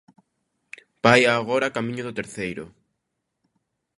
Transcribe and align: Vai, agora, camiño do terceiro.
Vai, 1.03 1.21
agora, 1.27 1.73
camiño 1.75 2.03
do 2.05 2.15
terceiro. 2.19 2.65